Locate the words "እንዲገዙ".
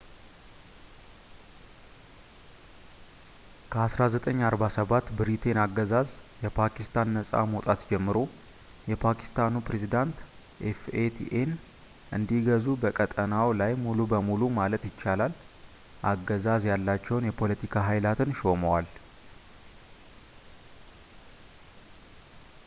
12.17-12.65